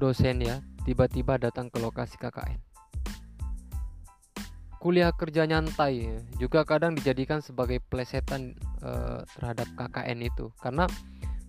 dosen 0.00 0.42
ya 0.42 0.58
tiba-tiba 0.82 1.38
datang 1.38 1.70
ke 1.70 1.78
lokasi 1.78 2.18
KKN. 2.18 2.65
Kuliah 4.76 5.10
kerja 5.10 5.48
nyantai 5.48 6.20
juga 6.36 6.62
kadang 6.62 6.94
dijadikan 6.94 7.40
sebagai 7.40 7.80
plesetan 7.80 8.54
uh, 8.84 9.24
terhadap 9.34 9.66
KKN 9.74 10.20
itu. 10.22 10.52
Karena 10.60 10.84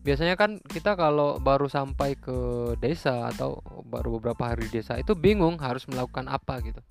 biasanya 0.01 0.39
kan 0.39 0.63
kita 0.63 0.96
kalau 0.96 1.38
baru 1.38 1.67
sampai 1.67 2.15
ke 2.15 2.74
desa 2.79 3.27
atau 3.27 3.60
baru 3.86 4.17
beberapa 4.17 4.55
hari 4.55 4.72
di 4.72 4.79
desa 4.79 4.96
itu 4.96 5.13
bingung 5.13 5.60
harus 5.60 5.84
melakukan 5.91 6.31
apa 6.31 6.63
gitu. 6.63 6.81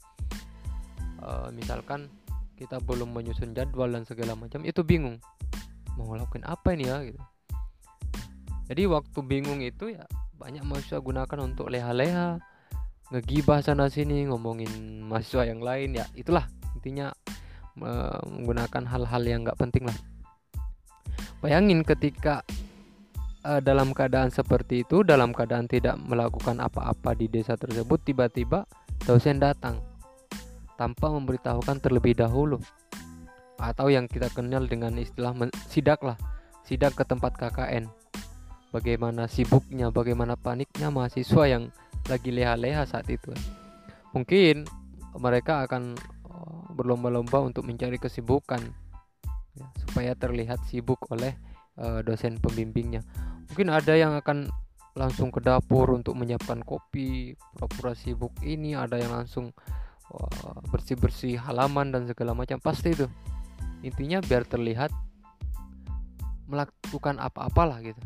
Uh, 1.25 1.49
misalkan 1.57 2.13
kita 2.57 2.81
belum 2.81 3.13
menyusun 3.13 3.53
jadwal 3.57 3.89
dan 3.89 4.05
segala 4.05 4.37
macam 4.37 4.65
itu 4.65 4.85
bingung. 4.85 5.17
Mau 5.97 6.13
ngelakuin 6.13 6.45
apa 6.45 6.77
ini 6.77 6.85
ya 6.89 7.01
gitu. 7.05 7.21
Jadi 8.67 8.83
waktu 8.91 9.19
bingung 9.23 9.63
itu 9.63 9.95
ya 9.95 10.05
banyak 10.37 10.63
mahasiswa 10.67 11.01
gunakan 11.01 11.39
untuk 11.49 11.73
leha-leha 11.73 12.43
ngegibah 13.15 13.63
sana 13.63 13.87
sini 13.87 14.27
ngomongin 14.27 15.03
mahasiswa 15.07 15.47
yang 15.47 15.63
lain 15.63 15.95
ya 15.95 16.07
itulah 16.19 16.51
intinya 16.75 17.15
menggunakan 17.77 18.89
hal-hal 18.89 19.23
yang 19.23 19.45
nggak 19.45 19.61
penting 19.61 19.85
lah. 19.85 19.99
Bayangin 21.45 21.85
ketika 21.85 22.41
uh, 23.45 23.61
dalam 23.61 23.93
keadaan 23.93 24.33
seperti 24.33 24.83
itu 24.83 25.05
dalam 25.05 25.37
keadaan 25.37 25.69
tidak 25.69 26.01
melakukan 26.01 26.57
apa-apa 26.59 27.13
di 27.13 27.29
desa 27.29 27.55
tersebut 27.55 28.01
tiba-tiba 28.03 28.65
dosen 29.05 29.37
datang 29.39 29.85
tanpa 30.81 31.13
memberitahukan 31.13 31.85
terlebih 31.85 32.17
dahulu. 32.17 32.57
Atau 33.61 33.89
yang 33.89 34.09
kita 34.09 34.33
kenal 34.33 34.69
dengan 34.69 34.97
istilah 34.97 35.33
sidak 35.69 36.01
lah 36.01 36.17
sidak 36.67 36.99
ke 36.99 37.05
tempat 37.07 37.39
KKN 37.39 37.87
bagaimana 38.75 39.31
sibuknya 39.31 39.95
bagaimana 39.95 40.35
paniknya 40.35 40.91
mahasiswa 40.91 41.47
yang 41.47 41.71
lagi 42.07 42.31
leha-leha 42.35 42.87
saat 42.87 43.07
itu. 43.11 43.31
Mungkin 44.15 44.65
mereka 45.19 45.65
akan 45.67 45.97
oh, 46.29 46.71
berlomba-lomba 46.73 47.43
untuk 47.45 47.65
mencari 47.67 48.01
kesibukan 48.01 48.61
ya, 49.57 49.67
supaya 49.85 50.13
terlihat 50.17 50.61
sibuk 50.69 51.01
oleh 51.13 51.37
uh, 51.81 52.01
dosen 52.01 52.41
pembimbingnya. 52.41 53.05
Mungkin 53.53 53.73
ada 53.73 53.95
yang 53.97 54.17
akan 54.19 54.51
langsung 54.97 55.29
ke 55.29 55.45
dapur 55.45 55.93
untuk 55.93 56.17
menyiapkan 56.17 56.65
kopi 56.65 57.37
pura-pura 57.53 57.93
sibuk 57.93 58.33
ini 58.41 58.73
ada 58.73 58.97
yang 58.97 59.13
langsung 59.13 59.53
bersih-bersih 60.71 61.37
halaman 61.37 61.91
dan 61.93 62.07
segala 62.07 62.33
macam. 62.33 62.63
Pasti 62.63 62.95
itu. 62.95 63.11
Intinya 63.85 64.23
biar 64.23 64.47
terlihat 64.49 64.89
melakukan 66.47 67.19
apa-apalah 67.19 67.83
gitu 67.83 67.99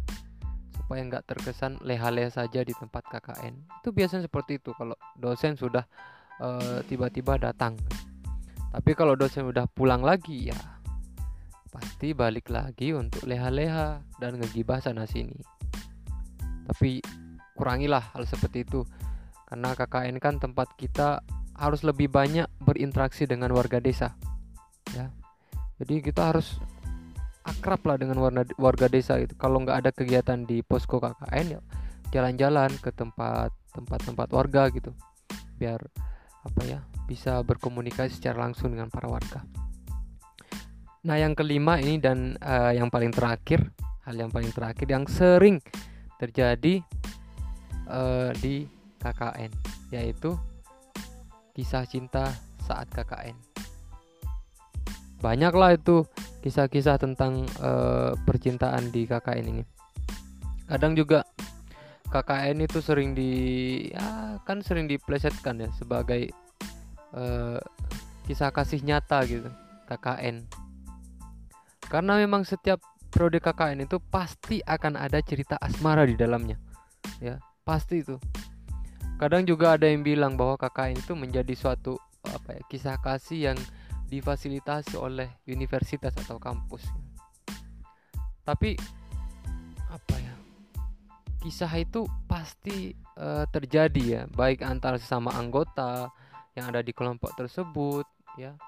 supaya 0.91 1.07
nggak 1.07 1.23
terkesan 1.23 1.79
leha-leha 1.87 2.35
saja 2.35 2.67
di 2.67 2.75
tempat 2.75 3.07
KKN 3.07 3.55
itu 3.79 3.95
biasanya 3.95 4.27
seperti 4.27 4.59
itu 4.59 4.75
kalau 4.75 4.99
dosen 5.15 5.55
sudah 5.55 5.87
uh, 6.43 6.83
tiba-tiba 6.91 7.39
datang. 7.39 7.79
Tapi 8.75 8.91
kalau 8.99 9.15
dosen 9.15 9.47
udah 9.47 9.71
pulang 9.71 10.03
lagi 10.03 10.51
ya 10.51 10.59
pasti 11.71 12.11
balik 12.11 12.51
lagi 12.51 12.91
untuk 12.91 13.23
leha-leha 13.23 14.03
dan 14.19 14.35
ngegibah 14.43 14.83
sana 14.83 15.07
sini 15.07 15.39
tapi 16.71 17.03
kurangilah 17.59 18.15
hal 18.15 18.27
seperti 18.27 18.63
itu 18.63 18.87
karena 19.51 19.75
KKN 19.75 20.19
kan 20.23 20.39
tempat 20.39 20.75
kita 20.79 21.23
harus 21.59 21.83
lebih 21.83 22.11
banyak 22.11 22.47
berinteraksi 22.63 23.27
dengan 23.27 23.51
warga 23.55 23.83
desa 23.83 24.15
ya. 24.95 25.11
Jadi 25.83 26.03
kita 26.03 26.35
harus 26.35 26.63
akrab 27.51 27.83
lah 27.83 27.97
dengan 27.99 28.23
warna, 28.23 28.47
warga 28.57 28.87
desa 28.87 29.19
itu 29.19 29.35
kalau 29.35 29.59
nggak 29.67 29.83
ada 29.83 29.91
kegiatan 29.91 30.47
di 30.47 30.63
posko 30.63 31.03
KKN 31.03 31.59
ya 31.59 31.61
jalan-jalan 32.15 32.71
ke 32.79 32.95
tempat 32.95 33.51
tempat-tempat 33.75 34.29
warga 34.31 34.71
gitu. 34.71 34.95
Biar 35.59 35.79
apa 36.41 36.63
ya 36.65 36.81
bisa 37.11 37.43
berkomunikasi 37.43 38.23
secara 38.23 38.47
langsung 38.47 38.71
dengan 38.71 38.89
para 38.89 39.11
warga. 39.11 39.43
Nah 41.05 41.17
yang 41.19 41.35
kelima 41.35 41.81
ini 41.81 41.99
dan 41.99 42.39
uh, 42.39 42.71
yang 42.71 42.93
paling 42.93 43.11
terakhir 43.11 43.67
hal 44.05 44.17
yang 44.17 44.31
paling 44.33 44.51
terakhir 44.53 44.87
yang 44.89 45.05
sering 45.09 45.59
terjadi 46.21 46.85
uh, 47.89 48.31
di 48.39 48.69
KKN 49.01 49.51
yaitu 49.91 50.37
kisah 51.57 51.85
cinta 51.89 52.31
saat 52.63 52.87
KKN 52.93 53.50
banyaklah 55.21 55.77
itu 55.77 56.05
kisah-kisah 56.41 56.97
tentang 56.97 57.45
uh, 57.61 58.17
percintaan 58.25 58.89
di 58.89 59.05
KKN 59.05 59.47
ini. 59.53 59.65
Kadang 60.67 60.97
juga 60.97 61.23
KKN 62.11 62.67
itu 62.67 62.83
sering 62.83 63.15
di 63.15 63.33
ya 63.95 64.41
kan 64.43 64.65
sering 64.67 64.91
diplesetkan 64.91 65.63
ya 65.63 65.71
sebagai 65.79 66.35
uh, 67.15 67.63
kisah 68.27 68.51
kasih 68.51 68.83
nyata 68.83 69.23
gitu 69.31 69.47
KKN 69.87 70.47
karena 71.87 72.19
memang 72.19 72.47
setiap 72.47 72.83
periode 73.11 73.39
KKN 73.43 73.87
itu 73.87 73.99
pasti 74.11 74.63
akan 74.63 74.99
ada 74.99 75.19
cerita 75.23 75.59
asmara 75.59 76.07
di 76.07 76.15
dalamnya 76.19 76.59
ya 77.23 77.39
pasti 77.63 78.03
itu. 78.03 78.19
Kadang 79.21 79.45
juga 79.45 79.77
ada 79.77 79.85
yang 79.85 80.01
bilang 80.01 80.35
bahwa 80.35 80.57
KKN 80.57 80.97
itu 80.97 81.13
menjadi 81.13 81.53
suatu 81.53 82.01
apa 82.25 82.57
ya 82.57 82.63
kisah 82.67 82.97
kasih 82.99 83.53
yang 83.53 83.59
difasilitasi 84.11 84.99
oleh 84.99 85.31
universitas 85.47 86.11
atau 86.19 86.43
kampus. 86.43 86.83
Tapi 88.43 88.75
apa 89.87 90.15
ya? 90.19 90.35
Kisah 91.41 91.71
itu 91.79 92.05
pasti 92.27 92.93
uh, 93.17 93.47
terjadi 93.49 94.03
ya, 94.03 94.23
baik 94.35 94.67
antara 94.67 94.99
sesama 94.99 95.31
anggota 95.39 96.11
yang 96.59 96.75
ada 96.75 96.83
di 96.83 96.91
kelompok 96.91 97.33
tersebut 97.39 98.05
ya 98.35 98.59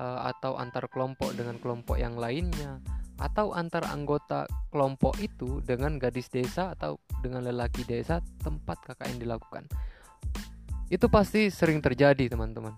uh, 0.00 0.26
atau 0.32 0.56
antar 0.56 0.88
kelompok 0.88 1.36
dengan 1.36 1.60
kelompok 1.60 2.00
yang 2.00 2.16
lainnya 2.16 2.80
atau 3.20 3.52
antar 3.52 3.84
anggota 3.92 4.48
kelompok 4.72 5.20
itu 5.20 5.60
dengan 5.60 6.00
gadis 6.00 6.32
desa 6.32 6.72
atau 6.72 6.96
dengan 7.20 7.44
lelaki 7.44 7.84
desa 7.84 8.24
tempat 8.40 8.80
KKN 8.80 9.20
dilakukan. 9.20 9.68
Itu 10.88 11.06
pasti 11.12 11.52
sering 11.52 11.84
terjadi, 11.84 12.32
teman-teman 12.32 12.74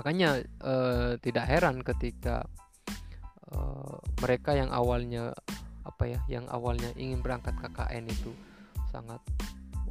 makanya 0.00 0.40
uh, 0.64 1.20
tidak 1.20 1.44
heran 1.44 1.84
ketika 1.84 2.48
uh, 3.52 4.00
mereka 4.24 4.56
yang 4.56 4.72
awalnya 4.72 5.36
apa 5.84 6.08
ya 6.08 6.20
yang 6.24 6.48
awalnya 6.48 6.88
ingin 6.96 7.20
berangkat 7.20 7.52
KKN 7.60 8.08
itu 8.08 8.32
sangat 8.88 9.20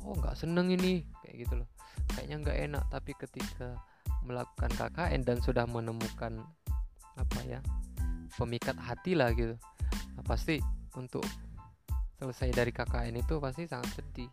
oh 0.02 0.18
nggak 0.18 0.34
seneng 0.34 0.74
ini 0.74 1.06
kayak 1.22 1.46
gitu 1.46 1.54
loh. 1.62 1.70
Kayaknya 2.18 2.36
nggak 2.42 2.58
enak 2.58 2.84
tapi 2.90 3.12
ketika 3.22 3.78
melakukan 4.26 4.74
KKN 4.74 5.22
dan 5.22 5.38
sudah 5.46 5.70
menemukan 5.70 6.42
apa 7.14 7.40
ya 7.46 7.62
pemikat 8.34 8.82
hati 8.82 9.14
lah 9.14 9.30
gitu 9.38 9.54
nah, 10.18 10.24
pasti 10.26 10.58
untuk 10.98 11.22
selesai 12.18 12.50
dari 12.50 12.74
KKN 12.74 13.14
itu 13.22 13.38
pasti 13.38 13.70
sangat 13.70 14.02
sedih. 14.02 14.30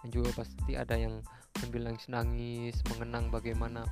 Dan 0.00 0.08
juga 0.16 0.32
pasti 0.32 0.80
ada 0.80 0.96
yang 0.96 1.20
sambil 1.60 1.84
nangis 1.84 2.08
nangis 2.08 2.80
mengenang 2.88 3.28
bagaimana 3.28 3.84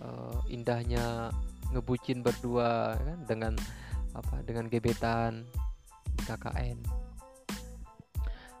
uh, 0.00 0.40
indahnya 0.48 1.30
ngebucin 1.72 2.24
berdua 2.24 2.98
kan? 2.98 3.18
Dengan 3.24 3.54
apa 4.10 4.42
dengan 4.42 4.66
gebetan 4.66 5.46
KKN 6.26 6.82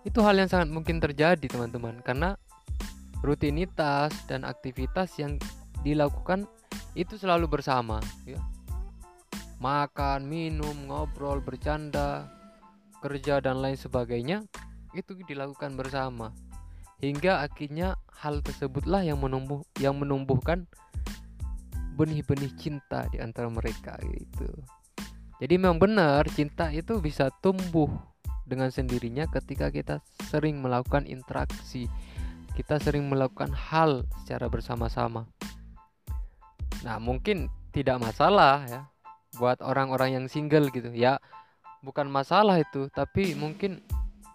itu 0.06 0.18
hal 0.24 0.32
yang 0.38 0.48
sangat 0.48 0.72
mungkin 0.72 0.96
terjadi 0.96 1.44
teman-teman 1.44 2.00
karena 2.00 2.38
rutinitas 3.20 4.14
dan 4.24 4.48
aktivitas 4.48 5.12
yang 5.20 5.36
dilakukan 5.84 6.48
itu 6.96 7.20
selalu 7.20 7.60
bersama 7.60 8.00
ya. 8.24 8.40
makan 9.60 10.24
minum 10.24 10.72
ngobrol 10.88 11.44
bercanda 11.44 12.32
kerja 13.04 13.44
dan 13.44 13.60
lain 13.60 13.76
sebagainya 13.76 14.44
itu 14.92 15.16
dilakukan 15.24 15.76
bersama. 15.76 16.32
Hingga 17.00 17.40
akhirnya 17.48 17.96
hal 18.20 18.44
tersebutlah 18.44 19.00
yang 19.00 19.20
menumbuh 19.24 19.64
yang 19.80 19.96
menumbuhkan 19.96 20.68
benih-benih 22.00 22.56
cinta 22.56 23.04
di 23.12 23.20
antara 23.20 23.52
mereka 23.52 24.00
gitu. 24.08 24.48
Jadi 25.36 25.60
memang 25.60 25.76
benar 25.76 26.24
cinta 26.32 26.72
itu 26.72 26.96
bisa 27.04 27.28
tumbuh 27.44 27.92
dengan 28.48 28.72
sendirinya 28.72 29.28
ketika 29.28 29.68
kita 29.68 30.00
sering 30.32 30.64
melakukan 30.64 31.04
interaksi. 31.04 31.92
Kita 32.56 32.80
sering 32.80 33.04
melakukan 33.12 33.52
hal 33.52 34.08
secara 34.24 34.48
bersama-sama. 34.48 35.28
Nah, 36.80 36.96
mungkin 36.96 37.52
tidak 37.76 38.00
masalah 38.00 38.64
ya 38.64 38.88
buat 39.36 39.60
orang-orang 39.60 40.16
yang 40.16 40.26
single 40.26 40.72
gitu. 40.72 40.88
Ya, 40.96 41.20
bukan 41.84 42.08
masalah 42.08 42.56
itu, 42.60 42.88
tapi 42.92 43.36
mungkin 43.36 43.84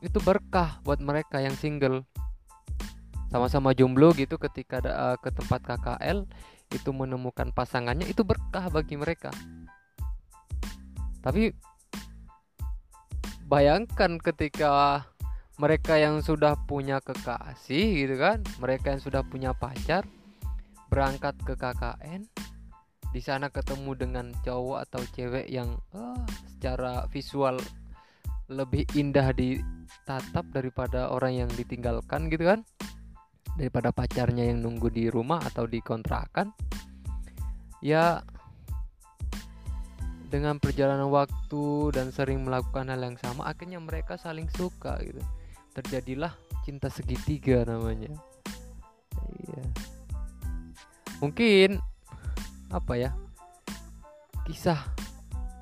itu 0.05 0.21
berkah 0.21 0.77
buat 0.85 1.01
mereka 1.01 1.41
yang 1.41 1.57
single 1.57 2.05
sama-sama 3.33 3.73
jomblo 3.73 4.13
gitu 4.13 4.37
ketika 4.37 4.79
uh, 4.85 5.17
ke 5.17 5.33
tempat 5.33 5.59
KKL 5.65 6.29
itu 6.75 6.91
menemukan 6.91 7.55
pasangannya 7.55 8.05
itu 8.11 8.27
berkah 8.27 8.67
bagi 8.67 8.99
mereka. 8.99 9.31
Tapi 11.23 11.55
bayangkan 13.47 14.19
ketika 14.19 15.05
mereka 15.55 15.95
yang 15.95 16.19
sudah 16.19 16.59
punya 16.67 16.99
kekasih 16.99 18.03
gitu 18.03 18.15
kan 18.19 18.43
mereka 18.59 18.91
yang 18.91 19.01
sudah 19.01 19.23
punya 19.23 19.55
pacar 19.55 20.03
berangkat 20.91 21.37
ke 21.47 21.55
KKN 21.55 22.27
di 23.15 23.21
sana 23.23 23.47
ketemu 23.47 23.95
dengan 23.95 24.25
cowok 24.43 24.77
atau 24.89 25.01
cewek 25.15 25.47
yang 25.47 25.79
uh, 25.95 26.19
secara 26.51 27.07
visual 27.07 27.55
lebih 28.51 28.83
indah 28.93 29.31
ditatap 29.31 30.45
daripada 30.51 31.07
orang 31.09 31.47
yang 31.47 31.49
ditinggalkan 31.55 32.27
gitu 32.27 32.51
kan 32.51 32.67
daripada 33.55 33.95
pacarnya 33.95 34.51
yang 34.51 34.59
nunggu 34.63 34.91
di 34.91 35.07
rumah 35.07 35.39
atau 35.39 35.63
di 35.63 35.79
kontrakan 35.79 36.51
ya 37.79 38.19
dengan 40.27 40.59
perjalanan 40.59 41.07
waktu 41.07 41.95
dan 41.95 42.11
sering 42.11 42.43
melakukan 42.43 42.91
hal 42.91 42.99
yang 42.99 43.15
sama 43.15 43.47
akhirnya 43.47 43.79
mereka 43.79 44.19
saling 44.19 44.51
suka 44.51 44.99
gitu. 44.99 45.23
Terjadilah 45.71 46.35
cinta 46.67 46.91
segitiga 46.91 47.63
namanya. 47.63 48.11
Iya. 49.31 49.63
Mungkin 51.23 51.79
apa 52.73 52.93
ya 52.99 53.15
kisah 54.43 54.81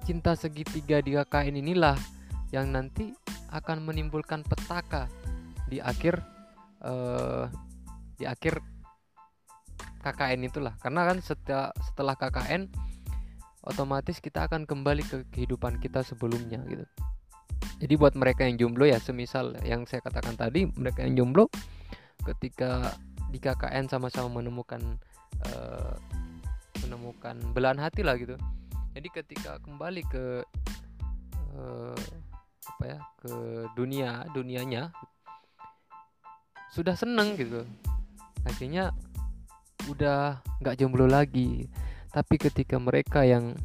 cinta 0.03 0.33
segitiga 0.33 0.99
di 0.99 1.13
KKN 1.13 1.61
inilah 1.61 1.95
yang 2.49 2.73
nanti 2.73 3.13
akan 3.53 3.85
menimbulkan 3.85 4.41
petaka 4.41 5.05
di 5.69 5.77
akhir 5.77 6.19
uh, 6.81 7.45
di 8.17 8.25
akhir 8.27 8.61
KKN 10.03 10.51
itulah. 10.51 10.75
Karena 10.83 11.07
kan 11.07 11.17
setelah 11.23 11.71
setelah 11.79 12.15
KKN 12.19 12.67
otomatis 13.63 14.19
kita 14.19 14.45
akan 14.45 14.67
kembali 14.67 15.03
ke 15.07 15.17
kehidupan 15.31 15.79
kita 15.79 16.03
sebelumnya 16.03 16.59
gitu. 16.67 16.83
Jadi 17.79 17.93
buat 17.95 18.13
mereka 18.19 18.43
yang 18.43 18.59
jomblo 18.59 18.83
ya 18.83 18.99
semisal 18.99 19.55
yang 19.63 19.87
saya 19.87 20.03
katakan 20.03 20.35
tadi 20.35 20.67
mereka 20.75 21.07
yang 21.07 21.15
jomblo 21.23 21.47
ketika 22.27 22.91
di 23.31 23.39
KKN 23.39 23.87
sama-sama 23.87 24.43
menemukan 24.43 24.99
uh, 25.47 25.95
menemukan 26.83 27.39
belahan 27.55 27.79
hati 27.79 28.03
lah 28.03 28.19
gitu. 28.19 28.35
Jadi 28.93 29.07
ketika 29.09 29.57
kembali 29.63 30.03
ke 30.11 30.43
uh, 31.55 31.97
apa 32.63 32.83
ya 32.87 32.99
ke 33.19 33.33
dunia 33.75 34.27
dunianya 34.31 34.91
sudah 36.71 36.95
seneng 36.95 37.35
gitu 37.35 37.67
akhirnya 38.47 38.95
udah 39.87 40.39
nggak 40.63 40.77
jomblo 40.79 41.07
lagi. 41.09 41.67
Tapi 42.13 42.37
ketika 42.37 42.77
mereka 42.77 43.25
yang 43.25 43.57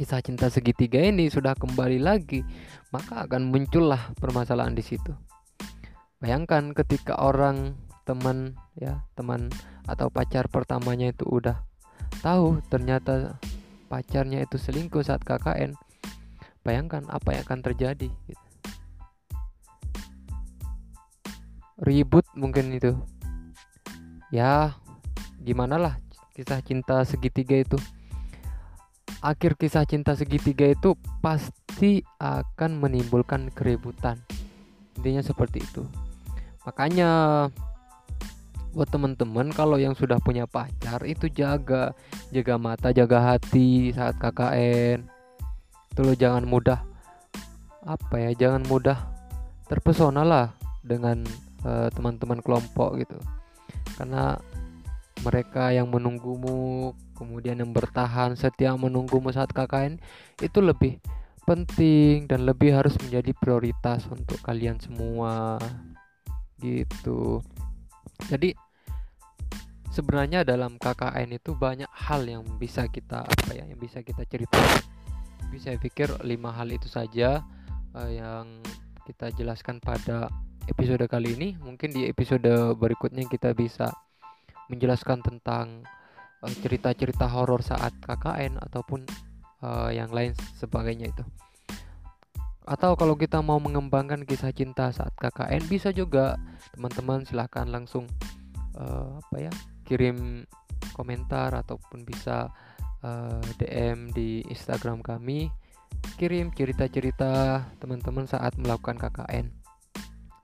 kisah 0.00 0.24
cinta 0.24 0.48
segitiga 0.48 1.02
ini 1.02 1.28
sudah 1.28 1.52
kembali 1.52 2.00
lagi 2.00 2.40
maka 2.88 3.28
akan 3.28 3.52
muncullah 3.52 4.14
permasalahan 4.16 4.72
di 4.72 4.80
situ. 4.80 5.12
Bayangkan 6.20 6.72
ketika 6.72 7.20
orang 7.20 7.76
teman 8.08 8.56
ya 8.74 9.04
teman 9.14 9.52
atau 9.84 10.08
pacar 10.08 10.48
pertamanya 10.48 11.12
itu 11.12 11.28
udah 11.28 11.62
tahu 12.24 12.58
ternyata 12.72 13.38
pacarnya 13.86 14.42
itu 14.42 14.56
selingkuh 14.58 15.04
saat 15.04 15.22
KKN 15.22 15.78
bayangkan 16.66 17.06
apa 17.08 17.34
yang 17.34 17.42
akan 17.46 17.60
terjadi 17.64 18.08
gitu. 18.28 18.44
ribut 21.80 22.26
mungkin 22.36 22.76
itu 22.76 22.92
ya 24.30 24.74
gimana 25.42 25.76
lah 25.76 25.94
kisah 26.34 26.62
cinta 26.64 27.02
segitiga 27.06 27.60
itu. 27.60 27.78
Akhir 29.20 29.58
kisah 29.60 29.84
cinta 29.84 30.16
segitiga 30.16 30.64
itu 30.64 30.96
pasti 31.20 32.00
akan 32.16 32.80
menimbulkan 32.80 33.52
keributan. 33.52 34.16
Intinya 34.96 35.20
seperti 35.20 35.60
itu. 35.60 35.84
Makanya 36.64 37.10
buat 38.70 38.88
teman-teman 38.88 39.50
kalau 39.52 39.76
yang 39.76 39.92
sudah 39.92 40.16
punya 40.22 40.48
pacar 40.48 41.04
itu 41.04 41.28
jaga. 41.28 41.92
Jaga 42.32 42.54
mata 42.56 42.94
jaga 42.94 43.34
hati 43.34 43.92
saat 43.92 44.16
KKN 44.16 45.20
itu 45.90 46.00
lo 46.06 46.14
jangan 46.14 46.46
mudah 46.46 46.80
apa 47.82 48.14
ya 48.16 48.30
jangan 48.32 48.62
mudah 48.70 48.94
terpesona 49.66 50.22
lah 50.22 50.46
dengan 50.86 51.26
uh, 51.66 51.90
teman-teman 51.90 52.38
kelompok 52.40 53.02
gitu 53.02 53.18
karena 54.00 54.40
mereka 55.20 55.68
yang 55.76 55.92
menunggumu 55.92 56.96
kemudian 57.12 57.60
yang 57.60 57.76
bertahan 57.76 58.32
setia 58.32 58.72
menunggumu 58.80 59.28
saat 59.28 59.52
KKN 59.52 60.00
itu 60.40 60.58
lebih 60.64 60.96
penting 61.44 62.24
dan 62.24 62.48
lebih 62.48 62.72
harus 62.72 62.96
menjadi 63.04 63.36
prioritas 63.36 64.08
untuk 64.08 64.40
kalian 64.40 64.80
semua. 64.80 65.60
Gitu. 66.56 67.44
Jadi 68.32 68.56
sebenarnya 69.92 70.48
dalam 70.48 70.80
KKN 70.80 71.36
itu 71.36 71.52
banyak 71.52 71.90
hal 71.92 72.24
yang 72.24 72.46
bisa 72.56 72.88
kita 72.88 73.28
apa 73.28 73.52
ya 73.52 73.68
yang 73.68 73.76
bisa 73.76 74.00
kita 74.00 74.24
ceritakan 74.24 74.80
bisa 75.50 75.74
pikir 75.76 76.06
lima 76.22 76.54
hal 76.54 76.70
itu 76.70 76.86
saja 76.86 77.42
uh, 77.98 78.06
yang 78.06 78.62
kita 79.02 79.34
jelaskan 79.34 79.82
pada 79.82 80.30
episode 80.70 81.02
kali 81.10 81.34
ini. 81.34 81.48
Mungkin 81.58 81.90
di 81.90 82.06
episode 82.06 82.78
berikutnya 82.78 83.26
kita 83.26 83.50
bisa 83.52 83.90
menjelaskan 84.70 85.20
tentang 85.20 85.82
uh, 86.40 86.54
cerita-cerita 86.62 87.26
horor 87.26 87.60
saat 87.66 87.90
KKN 87.98 88.62
ataupun 88.62 89.02
uh, 89.66 89.90
yang 89.90 90.14
lain 90.14 90.32
sebagainya 90.56 91.10
itu. 91.10 91.26
Atau 92.62 92.94
kalau 92.94 93.18
kita 93.18 93.42
mau 93.42 93.58
mengembangkan 93.58 94.22
kisah 94.22 94.54
cinta 94.54 94.94
saat 94.94 95.10
KKN 95.18 95.66
bisa 95.66 95.90
juga 95.90 96.38
teman-teman 96.70 97.26
silahkan 97.26 97.66
langsung 97.66 98.06
uh, 98.78 99.18
apa 99.18 99.50
ya 99.50 99.52
kirim 99.82 100.46
komentar 100.94 101.50
ataupun 101.50 102.06
bisa 102.06 102.46
uh, 103.02 103.42
DM 103.58 104.14
di 104.14 104.46
Instagram 104.46 105.02
kami 105.02 105.50
kirim 106.14 106.54
cerita-cerita 106.54 107.64
teman-teman 107.82 108.30
saat 108.30 108.54
melakukan 108.54 108.96
KKN 108.96 109.50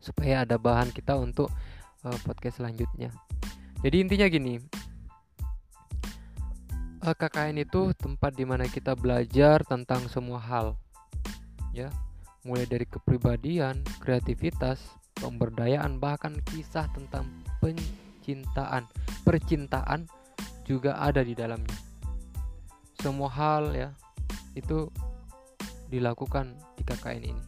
supaya 0.06 0.46
ada 0.46 0.54
bahan 0.54 0.94
kita 0.94 1.18
untuk 1.18 1.50
uh, 2.06 2.18
podcast 2.22 2.62
selanjutnya. 2.62 3.10
Jadi 3.82 3.96
intinya 3.98 4.26
gini, 4.30 4.62
uh, 7.02 7.10
eh, 7.10 7.16
KKN 7.18 7.66
itu 7.66 7.90
tempat 7.98 8.38
di 8.38 8.46
mana 8.46 8.70
kita 8.70 8.94
belajar 8.94 9.66
tentang 9.66 10.06
semua 10.06 10.38
hal, 10.38 10.78
ya, 11.74 11.90
mulai 12.46 12.70
dari 12.70 12.86
kepribadian, 12.86 13.82
kreativitas, 13.98 14.78
pemberdayaan, 15.18 15.98
bahkan 15.98 16.38
kisah 16.54 16.86
tentang 16.94 17.26
pencintaan, 17.58 18.86
percintaan 19.26 20.06
juga 20.62 20.98
ada 21.02 21.26
di 21.26 21.34
dalamnya. 21.34 21.74
Semua 23.02 23.30
hal 23.30 23.74
ya 23.74 23.90
itu 24.58 24.90
dilakukan 25.90 26.58
di 26.74 26.82
KKN 26.82 27.22
ini. 27.22 27.44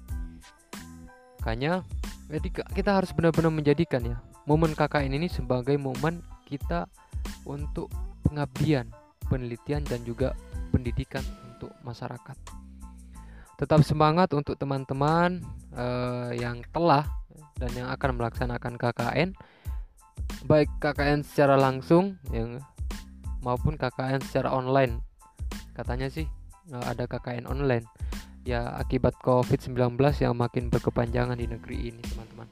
Makanya 1.38 1.82
jadi 2.28 2.48
kita 2.52 3.00
harus 3.00 3.10
benar-benar 3.16 3.52
menjadikan 3.52 4.04
ya 4.04 4.16
momen 4.44 4.72
KKN 4.76 5.16
ini 5.16 5.28
sebagai 5.28 5.76
momen 5.76 6.24
kita 6.48 6.88
untuk 7.44 7.92
pengabdian, 8.24 8.88
penelitian 9.28 9.84
dan 9.84 10.00
juga 10.04 10.32
pendidikan 10.72 11.24
untuk 11.48 11.72
masyarakat. 11.84 12.36
Tetap 13.60 13.80
semangat 13.84 14.32
untuk 14.32 14.56
teman-teman 14.56 15.44
uh, 15.76 16.32
yang 16.32 16.64
telah 16.72 17.04
dan 17.58 17.72
yang 17.74 17.88
akan 17.92 18.16
melaksanakan 18.16 18.76
KKN. 18.78 19.30
baik 20.44 20.68
KKN 20.78 21.24
secara 21.24 21.56
langsung 21.56 22.20
yang 22.30 22.60
maupun 23.42 23.74
KKN 23.80 24.22
secara 24.22 24.52
online 24.54 25.00
katanya 25.72 26.10
sih 26.10 26.26
eh, 26.68 26.84
ada 26.84 27.06
KKN 27.06 27.48
online 27.48 27.86
ya 28.48 28.72
akibat 28.80 29.12
COVID-19 29.20 30.00
yang 30.24 30.32
makin 30.32 30.72
berkepanjangan 30.72 31.36
di 31.36 31.44
negeri 31.44 31.92
ini 31.92 32.00
teman-teman. 32.00 32.48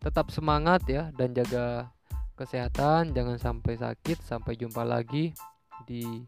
Tetap 0.00 0.32
semangat 0.32 0.88
ya 0.88 1.12
dan 1.20 1.36
jaga 1.36 1.92
kesehatan. 2.40 3.12
Jangan 3.12 3.36
sampai 3.36 3.76
sakit. 3.76 4.24
Sampai 4.24 4.56
jumpa 4.56 4.80
lagi 4.88 5.36
di 5.84 6.24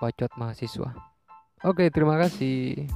bacot 0.00 0.32
mahasiswa. 0.40 0.96
Oke 1.68 1.92
terima 1.92 2.16
kasih 2.16 2.88